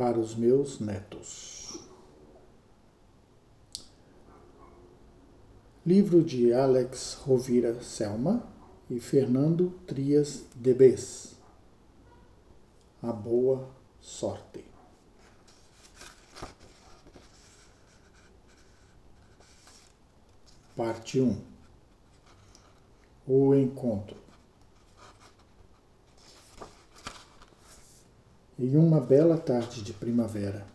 [0.00, 1.78] para os meus netos.
[5.84, 8.50] Livro de Alex Rovira Selma
[8.88, 11.36] e Fernando Trias Debes.
[13.02, 13.68] A boa
[14.00, 14.64] sorte.
[20.74, 21.44] Parte 1
[23.26, 24.29] O encontro.
[28.62, 30.66] Em uma bela tarde de primavera,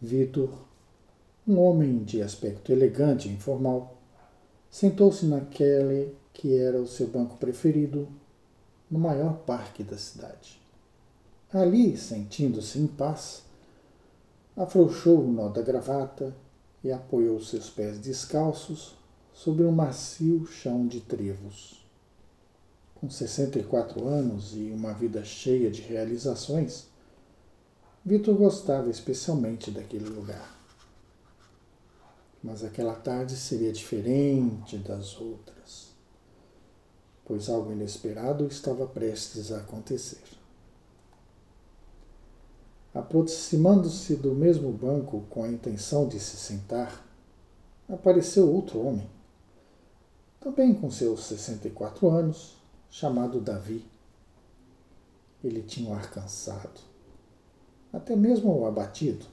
[0.00, 0.50] Vitor,
[1.46, 3.96] um homem de aspecto elegante e informal,
[4.68, 8.08] sentou-se naquele que era o seu banco preferido,
[8.90, 10.60] no maior parque da cidade.
[11.52, 13.44] Ali, sentindo-se em paz,
[14.56, 16.34] afrouxou o nó da gravata
[16.82, 18.96] e apoiou seus pés descalços
[19.32, 21.81] sobre um macio chão de trevos.
[23.02, 26.86] Com 64 anos e uma vida cheia de realizações,
[28.04, 30.56] Vitor gostava especialmente daquele lugar.
[32.40, 35.88] Mas aquela tarde seria diferente das outras,
[37.24, 40.22] pois algo inesperado estava prestes a acontecer.
[42.94, 47.04] Aproximando-se do mesmo banco com a intenção de se sentar,
[47.88, 49.10] apareceu outro homem,
[50.38, 52.61] também com seus 64 anos,
[52.92, 53.86] chamado Davi.
[55.42, 56.78] Ele tinha um ar cansado,
[57.90, 59.24] até mesmo abatido.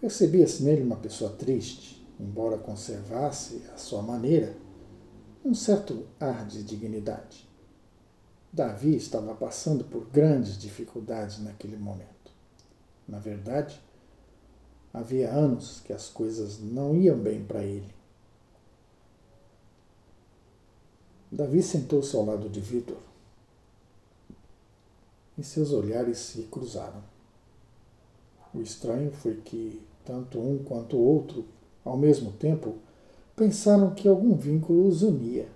[0.00, 4.56] Percebia-se nele uma pessoa triste, embora conservasse, à sua maneira,
[5.44, 7.46] um certo ar de dignidade.
[8.52, 12.30] Davi estava passando por grandes dificuldades naquele momento.
[13.06, 13.82] Na verdade,
[14.94, 17.99] havia anos que as coisas não iam bem para ele.
[21.32, 22.98] Davi sentou-se ao lado de Vitor
[25.38, 27.02] e seus olhares se cruzaram.
[28.52, 31.44] O estranho foi que tanto um quanto o outro,
[31.84, 32.78] ao mesmo tempo,
[33.36, 35.48] pensaram que algum vínculo os unia,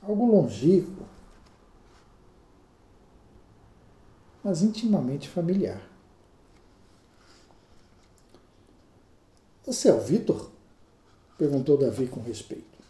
[0.00, 1.04] algo longínquo,
[4.44, 5.82] mas intimamente familiar.
[9.66, 10.50] Você é o Vitor?
[11.36, 12.83] perguntou Davi com respeito.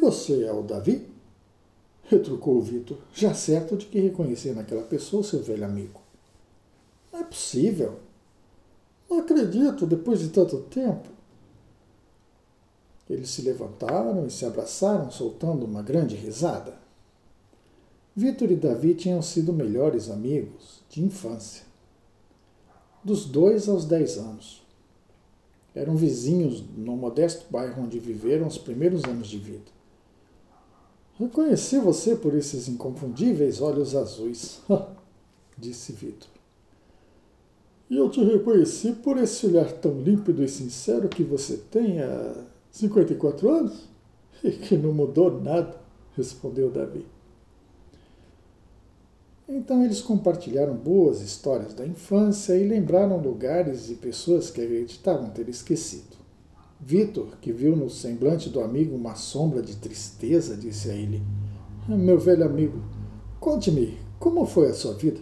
[0.00, 1.06] Você é o Davi?
[2.08, 6.00] retrucou o Vitor, já certo de que reconhecia naquela pessoa seu velho amigo.
[7.12, 8.00] Não é possível.
[9.08, 11.08] Não acredito, depois de tanto tempo.
[13.08, 16.78] Eles se levantaram e se abraçaram, soltando uma grande risada.
[18.16, 21.64] Vitor e Davi tinham sido melhores amigos de infância.
[23.04, 24.62] Dos dois aos dez anos.
[25.74, 29.77] Eram vizinhos no modesto bairro onde viveram os primeiros anos de vida.
[31.18, 34.60] Reconheci você por esses inconfundíveis olhos azuis,
[35.58, 36.28] disse Vitor.
[37.90, 42.44] E eu te reconheci por esse olhar tão límpido e sincero que você tem há
[42.70, 43.88] 54 anos?
[44.44, 45.74] E que não mudou nada,
[46.16, 47.04] respondeu Davi.
[49.48, 55.48] Então eles compartilharam boas histórias da infância e lembraram lugares e pessoas que acreditavam ter
[55.48, 56.17] esquecido.
[56.80, 61.22] Vitor, que viu no semblante do amigo uma sombra de tristeza, disse a ele:
[61.88, 62.80] Meu velho amigo,
[63.40, 65.20] conte-me, como foi a sua vida?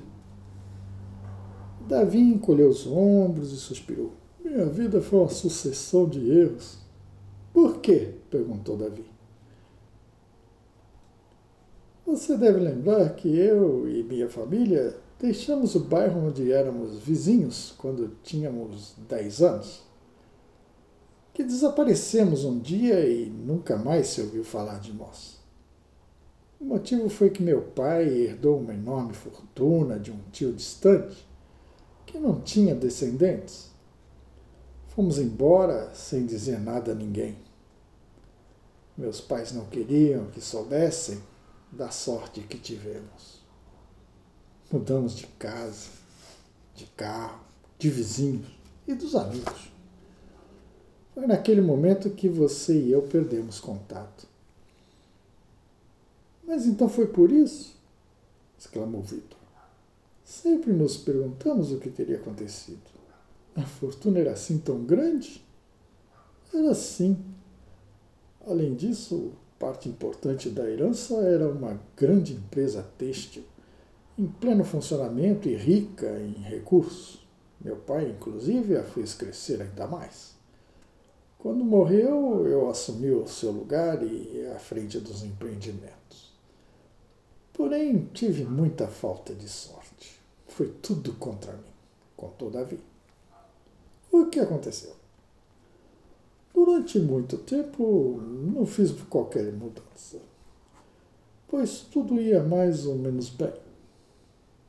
[1.88, 4.12] Davi encolheu os ombros e suspirou.
[4.44, 6.78] Minha vida foi uma sucessão de erros.
[7.54, 8.14] Por quê?
[8.28, 9.04] perguntou Davi.
[12.04, 18.12] Você deve lembrar que eu e minha família deixamos o bairro onde éramos vizinhos quando
[18.22, 19.85] tínhamos dez anos
[21.36, 25.36] que desaparecemos um dia e nunca mais se ouviu falar de nós.
[26.58, 31.28] O motivo foi que meu pai herdou uma enorme fortuna de um tio distante
[32.06, 33.68] que não tinha descendentes.
[34.88, 37.36] Fomos embora sem dizer nada a ninguém.
[38.96, 41.22] Meus pais não queriam que soubessem
[41.70, 43.42] da sorte que tivemos.
[44.72, 45.90] Mudamos de casa,
[46.74, 47.40] de carro,
[47.78, 48.58] de vizinhos
[48.88, 49.75] e dos amigos.
[51.16, 54.28] Foi naquele momento que você e eu perdemos contato.
[56.46, 57.74] Mas então foi por isso?
[58.58, 59.38] exclamou Vitor.
[60.22, 62.82] Sempre nos perguntamos o que teria acontecido.
[63.54, 65.42] A fortuna era assim tão grande?
[66.52, 67.16] Era sim.
[68.46, 73.42] Além disso, parte importante da herança era uma grande empresa têxtil,
[74.18, 77.26] em pleno funcionamento e rica em recursos.
[77.58, 80.35] Meu pai, inclusive, a fez crescer ainda mais.
[81.38, 86.32] Quando morreu, eu assumi o seu lugar e à frente dos empreendimentos.
[87.52, 90.20] Porém, tive muita falta de sorte.
[90.48, 91.72] foi tudo contra mim,
[92.16, 92.80] contou Davi.
[94.10, 94.94] O que aconteceu?
[96.54, 100.18] Durante muito tempo não fiz qualquer mudança,
[101.46, 103.52] pois tudo ia mais ou menos bem.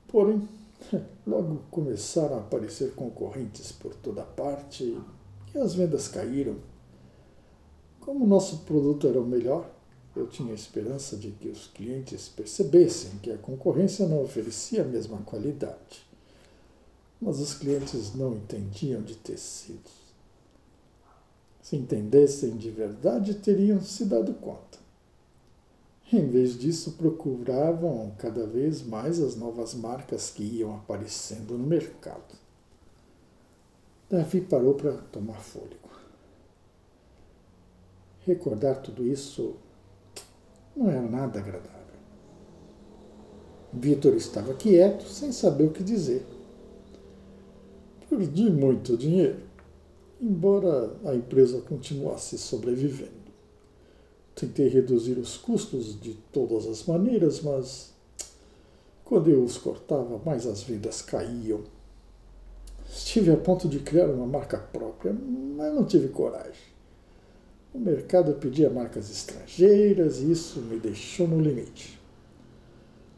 [0.07, 0.47] Porém,
[1.25, 4.97] logo começaram a aparecer concorrentes por toda parte
[5.61, 6.57] as vendas caíram.
[7.99, 9.69] Como nosso produto era o melhor,
[10.15, 15.17] eu tinha esperança de que os clientes percebessem que a concorrência não oferecia a mesma
[15.19, 16.07] qualidade.
[17.21, 19.91] Mas os clientes não entendiam de tecidos.
[21.61, 24.77] Se entendessem de verdade, teriam se dado conta.
[26.11, 32.46] Em vez disso, procuravam cada vez mais as novas marcas que iam aparecendo no mercado.
[34.09, 35.89] Davi parou para tomar fôlego.
[38.25, 39.55] Recordar tudo isso
[40.75, 41.77] não era nada agradável.
[43.73, 46.25] Vitor estava quieto, sem saber o que dizer.
[48.09, 49.41] Perdi muito dinheiro,
[50.21, 53.11] embora a empresa continuasse sobrevivendo.
[54.33, 57.93] Tentei reduzir os custos de todas as maneiras, mas
[59.03, 61.63] quando eu os cortava, mais as vendas caíam.
[63.07, 66.75] Estive a ponto de criar uma marca própria, mas não tive coragem.
[67.73, 71.97] O mercado pedia marcas estrangeiras e isso me deixou no limite.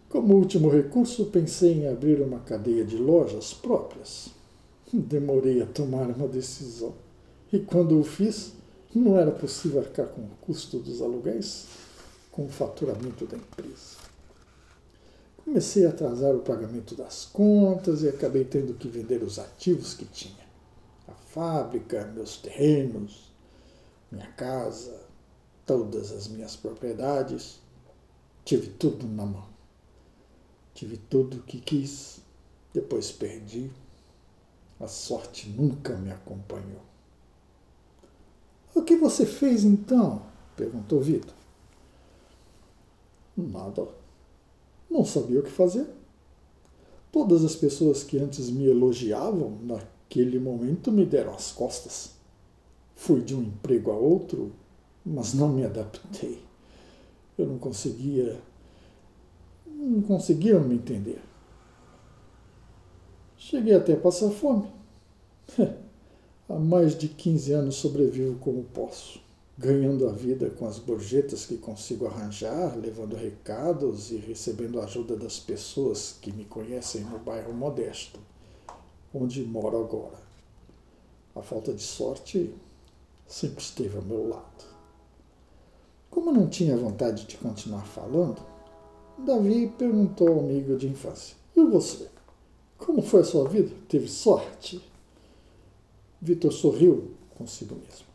[0.08, 4.30] Como último recurso, pensei em abrir uma cadeia de lojas próprias.
[4.94, 6.94] Demorei a tomar uma decisão.
[7.52, 8.54] E quando o fiz,
[8.94, 11.66] não era possível arcar com o custo dos aluguéis,
[12.32, 14.09] com o faturamento da empresa.
[15.50, 20.06] Comecei a atrasar o pagamento das contas e acabei tendo que vender os ativos que
[20.06, 20.48] tinha.
[21.08, 23.34] A fábrica, meus terrenos,
[24.12, 25.08] minha casa,
[25.66, 27.60] todas as minhas propriedades.
[28.46, 29.50] Tive tudo na mão.
[30.76, 32.22] Tive tudo o que quis,
[32.72, 33.72] depois perdi.
[34.80, 36.84] A sorte nunca me acompanhou.
[38.76, 40.22] O que você fez então?
[40.56, 41.34] perguntou Vitor.
[43.36, 43.99] Nada.
[44.90, 45.88] Não sabia o que fazer.
[47.12, 52.12] Todas as pessoas que antes me elogiavam naquele momento me deram as costas.
[52.96, 54.52] Fui de um emprego a outro,
[55.06, 56.44] mas não me adaptei.
[57.38, 58.40] Eu não conseguia.
[59.66, 61.22] não conseguiam me entender.
[63.38, 64.68] Cheguei até a passar fome.
[66.50, 69.22] Há mais de 15 anos sobrevivo como posso,
[69.60, 75.18] ganhando a vida com as gorjetas que consigo arranjar, levando recados e recebendo a ajuda
[75.18, 78.22] das pessoas que me conhecem no bairro modesto,
[79.14, 80.18] onde moro agora.
[81.36, 82.56] A falta de sorte
[83.28, 84.64] sempre esteve ao meu lado.
[86.10, 88.42] Como não tinha vontade de continuar falando,
[89.18, 92.08] Davi perguntou ao amigo de infância: E você?
[92.78, 93.76] Como foi a sua vida?
[93.90, 94.82] Teve sorte?
[96.22, 98.09] Vitor sorriu consigo mesmo.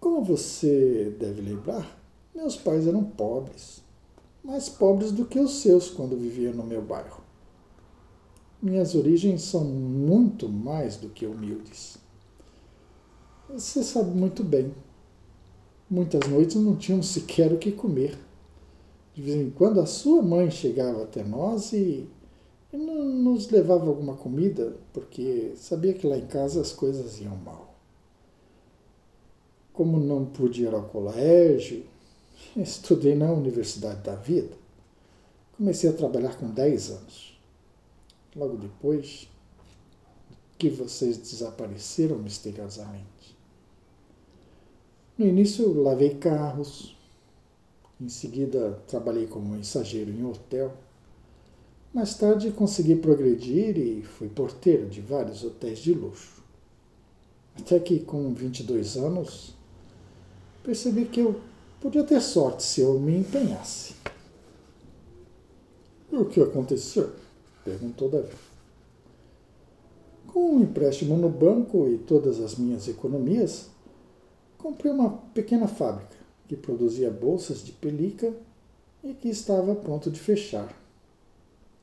[0.00, 1.98] Como você deve lembrar,
[2.34, 3.82] meus pais eram pobres,
[4.44, 7.22] mais pobres do que os seus quando viviam no meu bairro.
[8.62, 11.98] Minhas origens são muito mais do que humildes.
[13.48, 14.72] Você sabe muito bem.
[15.90, 18.18] Muitas noites não tínhamos sequer o que comer.
[19.14, 22.08] De vez em quando a sua mãe chegava até nós e,
[22.72, 27.67] e nos levava alguma comida, porque sabia que lá em casa as coisas iam mal.
[29.78, 31.84] Como não pude ir ao colégio,
[32.56, 34.56] estudei na Universidade da Vida.
[35.56, 37.40] Comecei a trabalhar com 10 anos.
[38.34, 39.28] Logo depois
[40.58, 43.38] que vocês desapareceram misteriosamente.
[45.16, 46.96] No início eu lavei carros,
[48.00, 50.74] em seguida trabalhei como mensageiro em hotel.
[51.94, 56.42] Mais tarde consegui progredir e fui porteiro de vários hotéis de luxo.
[57.56, 59.56] Até que com 22 anos
[60.68, 61.40] percebi que eu
[61.80, 63.94] podia ter sorte se eu me empenhasse.
[66.12, 67.10] E o que aconteceu?
[67.64, 68.34] perguntou Davi.
[70.26, 73.70] Com um empréstimo no banco e todas as minhas economias,
[74.58, 78.30] comprei uma pequena fábrica que produzia bolsas de pelica
[79.02, 80.70] e que estava a ponto de fechar.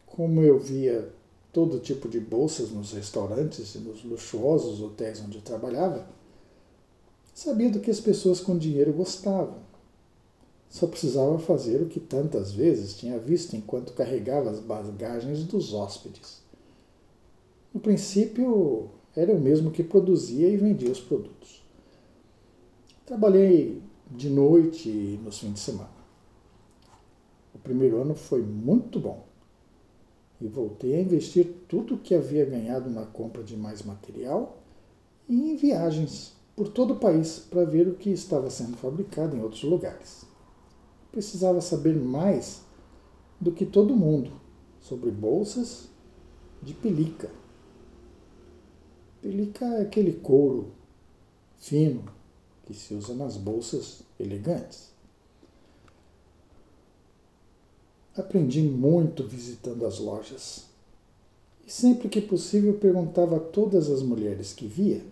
[0.06, 1.12] Como eu via
[1.52, 6.08] todo tipo de bolsas nos restaurantes e nos luxuosos hotéis onde trabalhava,
[7.36, 9.60] sabia do que as pessoas com dinheiro gostavam.
[10.70, 16.42] Só precisava fazer o que tantas vezes tinha visto enquanto carregava as bagagens dos hóspedes.
[17.74, 21.62] No princípio, era eu mesmo que produzia e vendia os produtos.
[23.06, 25.90] Trabalhei de noite e nos fins de semana.
[27.54, 29.26] O primeiro ano foi muito bom.
[30.40, 34.58] e voltei a investir tudo o que havia ganhado na compra de mais material
[35.30, 39.42] e em viagens por todo o país para ver o que estava sendo fabricado em
[39.42, 40.24] outros lugares.
[41.12, 42.62] Precisava saber mais
[43.40, 44.32] do que todo mundo
[44.80, 45.90] sobre bolsas
[46.62, 47.30] de pelica.
[49.22, 50.72] Pelica é aquele couro
[51.58, 52.06] fino
[52.66, 54.94] que se usa nas bolsas elegantes.
[58.16, 60.66] Aprendi muito visitando as lojas.
[61.68, 65.04] E sempre que possível perguntava a todas as mulheres que via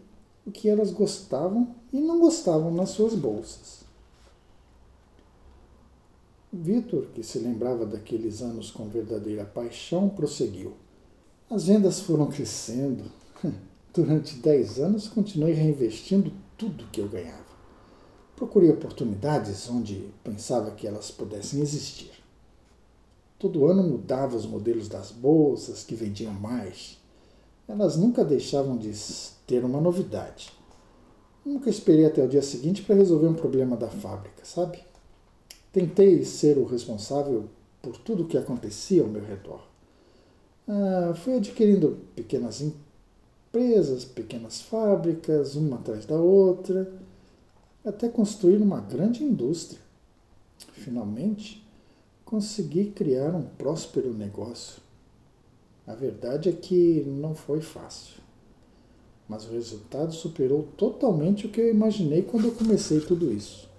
[0.45, 3.83] o que elas gostavam e não gostavam nas suas bolsas.
[6.51, 10.73] Vitor, que se lembrava daqueles anos com verdadeira paixão, prosseguiu.
[11.49, 13.05] As vendas foram crescendo.
[13.93, 17.53] Durante dez anos continuei reinvestindo tudo que eu ganhava.
[18.35, 22.11] Procurei oportunidades onde pensava que elas pudessem existir.
[23.39, 26.97] Todo ano mudava os modelos das bolsas que vendiam mais.
[27.67, 28.91] Elas nunca deixavam de
[29.47, 30.51] ter uma novidade.
[31.45, 34.79] Nunca esperei até o dia seguinte para resolver um problema da fábrica, sabe?
[35.71, 37.45] Tentei ser o responsável
[37.81, 39.61] por tudo o que acontecia ao meu redor.
[40.67, 46.93] Ah, fui adquirindo pequenas empresas, pequenas fábricas, uma atrás da outra,
[47.83, 49.81] até construir uma grande indústria.
[50.73, 51.65] Finalmente,
[52.23, 54.82] consegui criar um próspero negócio.
[55.85, 58.23] A verdade é que não foi fácil
[59.27, 63.69] mas o resultado superou totalmente o que eu imaginei quando eu comecei tudo isso.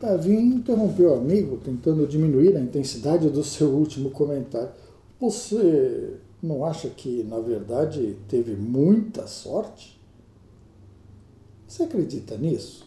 [0.00, 4.70] Davi interrompeu o amigo, tentando diminuir a intensidade do seu último comentário.
[5.18, 10.00] Você não acha que, na verdade, teve muita sorte?
[11.66, 12.86] Você acredita nisso?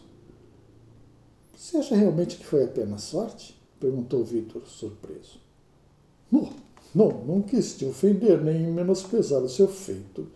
[1.54, 3.60] Você acha realmente que foi apenas sorte?
[3.78, 5.38] perguntou Vitor, surpreso.
[6.32, 6.48] Não,
[6.94, 10.26] não, não quis te ofender nem menosprezar o seu feito,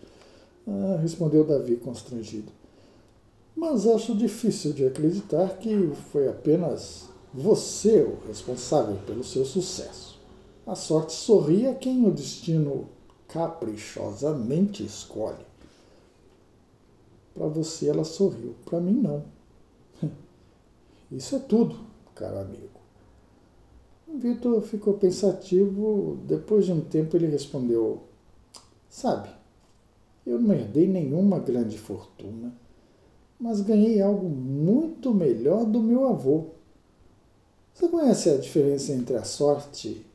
[0.67, 2.51] ah, respondeu Davi constrangido.
[3.55, 10.19] Mas acho difícil de acreditar que foi apenas você o responsável pelo seu sucesso.
[10.67, 12.87] A sorte sorri a quem o destino
[13.27, 15.45] caprichosamente escolhe.
[17.33, 19.23] Para você ela sorriu, para mim não.
[21.11, 21.79] Isso é tudo,
[22.13, 22.76] caro amigo.
[24.17, 26.17] Vitor ficou pensativo.
[26.25, 28.01] Depois de um tempo, ele respondeu:
[28.89, 29.29] Sabe,
[30.25, 32.53] eu não herdei nenhuma grande fortuna,
[33.39, 36.47] mas ganhei algo muito melhor do meu avô.
[37.73, 40.05] Você conhece a diferença entre a sorte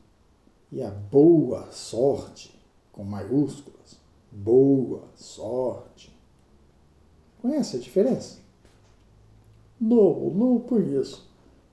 [0.71, 2.53] e a boa sorte,
[2.91, 3.97] com maiúsculas?
[4.31, 6.11] Boa sorte.
[7.41, 8.39] Conhece a diferença?
[9.79, 11.29] Não, não conheço,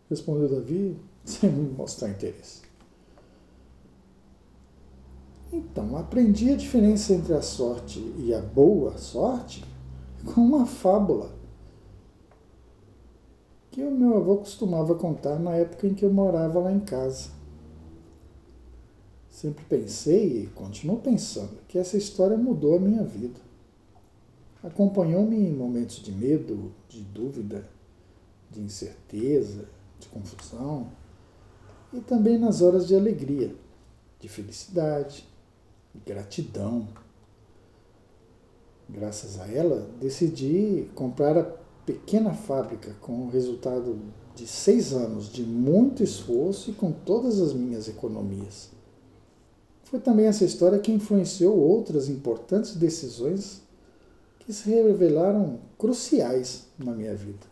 [0.08, 2.62] respondeu Davi, sem mostrar interesse.
[5.52, 9.64] Então, aprendi a diferença entre a sorte e a boa sorte
[10.24, 11.34] com uma fábula
[13.70, 17.30] que o meu avô costumava contar na época em que eu morava lá em casa.
[19.28, 23.40] Sempre pensei e continuo pensando que essa história mudou a minha vida.
[24.62, 27.66] Acompanhou-me em momentos de medo, de dúvida,
[28.50, 30.88] de incerteza, de confusão
[31.92, 33.54] e também nas horas de alegria,
[34.18, 35.26] de felicidade,
[35.94, 36.86] de gratidão.
[38.88, 41.44] Graças a ela, decidi comprar a
[41.84, 43.98] pequena fábrica com o resultado
[44.34, 48.70] de seis anos de muito esforço e com todas as minhas economias.
[49.84, 53.62] Foi também essa história que influenciou outras importantes decisões
[54.38, 57.49] que se revelaram cruciais na minha vida.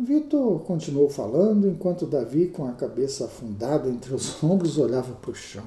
[0.00, 5.34] Vitor continuou falando enquanto Davi, com a cabeça afundada entre os ombros, olhava para o
[5.34, 5.64] chão.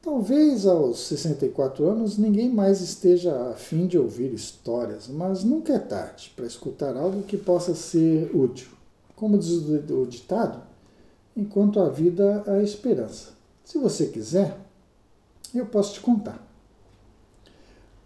[0.00, 5.78] Talvez aos 64 anos ninguém mais esteja a fim de ouvir histórias, mas nunca é
[5.78, 8.68] tarde para escutar algo que possa ser útil.
[9.16, 10.62] Como diz o ditado,
[11.36, 13.30] enquanto há vida há esperança.
[13.64, 14.56] Se você quiser,
[15.52, 16.46] eu posso te contar.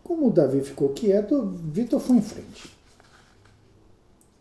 [0.02, 2.75] Como Davi ficou quieto, Vitor foi em frente.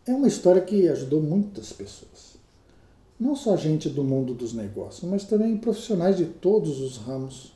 [0.08, 2.36] É uma história que ajudou muitas pessoas.
[3.20, 7.54] Não só gente do mundo dos negócios, mas também profissionais de todos os ramos.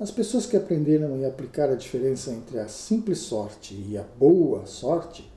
[0.00, 4.64] As pessoas que aprenderam e aplicaram a diferença entre a simples sorte e a boa
[4.64, 5.30] sorte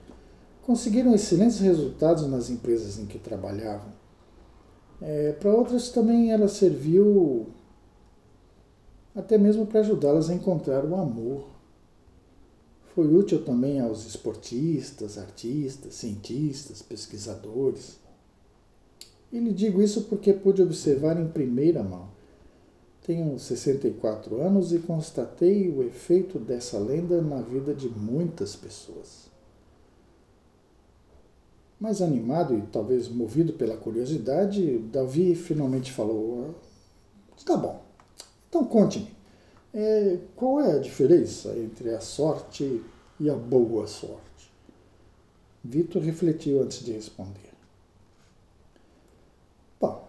[0.61, 3.91] conseguiram excelentes resultados nas empresas em que trabalhavam.
[5.01, 7.47] É, para outras também ela serviu
[9.15, 11.47] até mesmo para ajudá-las a encontrar o amor
[12.93, 17.97] foi útil também aos esportistas, artistas, cientistas, pesquisadores.
[19.31, 22.09] E lhe digo isso porque pude observar em primeira mão.
[23.05, 29.31] Tenho 64 anos e constatei o efeito dessa lenda na vida de muitas pessoas.
[31.79, 36.53] Mais animado e talvez movido pela curiosidade, Davi finalmente falou:
[37.43, 37.81] Tá bom,
[38.47, 39.07] então conte-me,
[39.73, 42.83] é, qual é a diferença entre a sorte
[43.19, 44.51] e a boa sorte?
[45.63, 47.51] Vitor refletiu antes de responder.
[49.79, 50.07] Bom,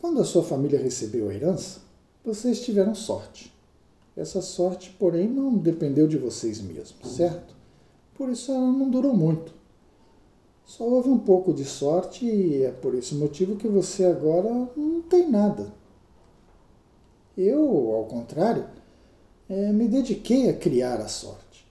[0.00, 1.80] quando a sua família recebeu a herança,
[2.24, 3.52] vocês tiveram sorte.
[4.16, 7.54] Essa sorte, porém, não dependeu de vocês mesmos, certo?
[8.14, 9.52] Por isso ela não durou muito.
[10.64, 15.02] Só houve um pouco de sorte e é por esse motivo que você agora não
[15.02, 15.72] tem nada.
[17.36, 18.66] Eu, ao contrário,
[19.52, 21.66] é, me dediquei a criar a sorte.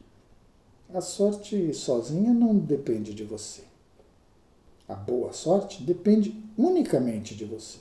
[0.94, 3.64] A sorte sozinha não depende de você.
[4.88, 7.80] A boa sorte depende unicamente de você.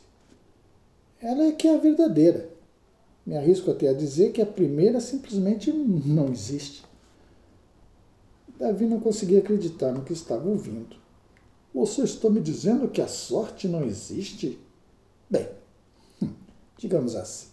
[1.21, 2.49] Ela é que é a verdadeira.
[3.26, 6.83] Me arrisco até a dizer que a primeira simplesmente não existe.
[8.59, 10.97] Davi não conseguia acreditar no que estava ouvindo.
[11.75, 14.59] Você está me dizendo que a sorte não existe?
[15.28, 15.47] Bem,
[16.78, 17.49] digamos assim.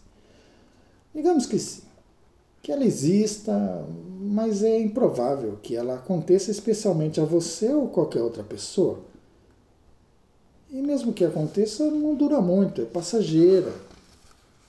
[1.13, 1.87] Digamos que sim.
[2.61, 3.53] Que ela exista,
[4.19, 8.99] mas é improvável que ela aconteça especialmente a você ou qualquer outra pessoa.
[10.69, 13.73] E mesmo que aconteça, não dura muito, é passageira.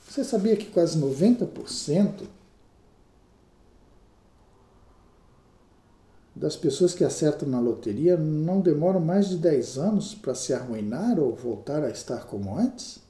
[0.08, 2.22] Você sabia que quase 90%
[6.34, 11.18] das pessoas que acertam na loteria não demoram mais de 10 anos para se arruinar
[11.18, 13.00] ou voltar a estar como antes?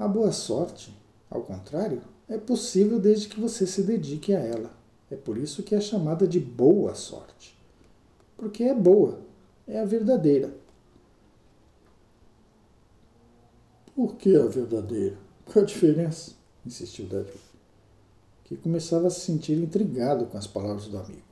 [0.00, 0.92] A boa sorte,
[1.30, 4.72] ao contrário, é possível desde que você se dedique a ela.
[5.08, 7.60] É por isso que é chamada de boa sorte
[8.40, 9.20] porque é boa,
[9.68, 10.50] é a verdadeira.
[13.94, 15.18] Por que a verdadeira?
[15.44, 16.32] Qual a diferença?
[16.64, 17.38] insistiu Davi,
[18.44, 21.22] que começava a se sentir intrigado com as palavras do amigo.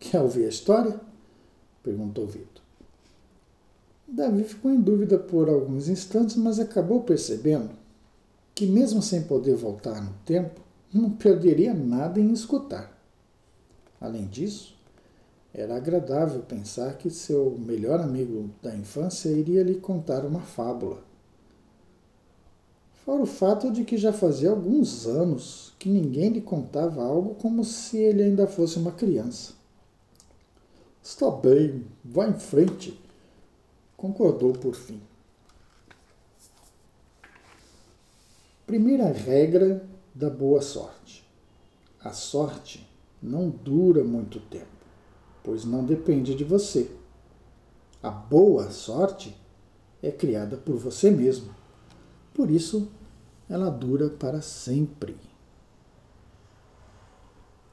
[0.00, 0.98] Quer ouvir a história?
[1.82, 2.61] perguntou Vitor.
[4.14, 7.70] Davi ficou em dúvida por alguns instantes, mas acabou percebendo
[8.54, 10.60] que, mesmo sem poder voltar no tempo,
[10.92, 12.92] não perderia nada em escutar.
[13.98, 14.76] Além disso,
[15.54, 21.02] era agradável pensar que seu melhor amigo da infância iria lhe contar uma fábula.
[23.06, 27.64] Fora o fato de que já fazia alguns anos que ninguém lhe contava algo como
[27.64, 29.54] se ele ainda fosse uma criança.
[31.02, 33.01] Está bem, vá em frente,
[34.02, 35.00] concordou por fim.
[38.66, 41.26] Primeira regra da boa sorte:
[41.98, 42.86] a sorte
[43.22, 44.82] não dura muito tempo
[45.42, 46.90] pois não depende de você.
[48.02, 49.36] A boa sorte
[50.02, 51.54] é criada por você mesmo.
[52.34, 52.90] Por isso,
[53.48, 55.16] ela dura para sempre.